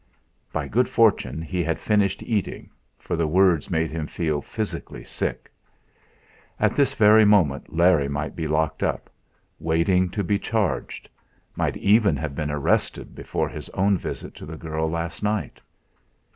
By 0.51 0.67
good 0.67 0.89
fortune 0.89 1.43
he 1.43 1.63
had 1.63 1.77
finished 1.79 2.23
eating, 2.23 2.71
for 2.97 3.15
the 3.15 3.27
words 3.27 3.69
made 3.69 3.91
him 3.91 4.07
feel 4.07 4.41
physically 4.41 5.03
sick. 5.03 5.51
At 6.59 6.73
this 6.75 6.95
very 6.95 7.23
minute 7.23 7.71
Larry 7.71 8.07
might 8.07 8.35
be 8.35 8.47
locked 8.47 8.81
up, 8.81 9.11
waiting 9.59 10.09
to 10.09 10.23
be 10.23 10.39
charged 10.39 11.07
might 11.55 11.77
even 11.77 12.15
have 12.17 12.33
been 12.33 12.49
arrested 12.49 13.13
before 13.13 13.47
his 13.47 13.69
own 13.77 13.95
visit 13.95 14.33
to 14.37 14.45
the 14.47 14.57
girl 14.57 14.89
last 14.89 15.21
night. 15.21 15.61